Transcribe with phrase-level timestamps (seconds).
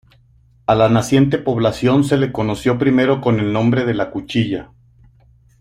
[0.65, 4.71] A la naciente población se le conoció primero con el nombre de La Cuchilla.